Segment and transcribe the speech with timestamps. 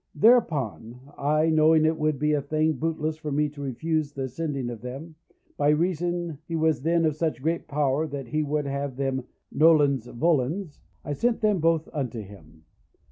[0.15, 4.71] Thereupon I, knowing it would be a thing bootless for me to refuse the sending
[4.71, 5.13] of them,
[5.57, 10.07] by reason he was then of such great power that he would have them, nolens
[10.07, 12.63] volens, I sent them both unto him.